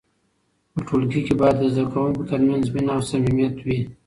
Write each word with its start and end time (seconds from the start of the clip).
په 0.73 0.79
ټولګي 0.87 1.21
کې 1.25 1.33
باید 1.39 1.55
د 1.59 1.63
زده 1.73 1.83
کوونکو 1.93 2.21
ترمنځ 2.29 2.65
مینه 2.73 2.91
او 2.97 3.01
صمیمیت 3.11 3.55
وي. 3.65 3.79